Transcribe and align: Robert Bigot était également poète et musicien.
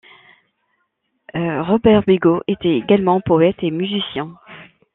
Robert 1.35 2.01
Bigot 2.07 2.41
était 2.47 2.75
également 2.75 3.21
poète 3.21 3.57
et 3.63 3.69
musicien. 3.69 4.33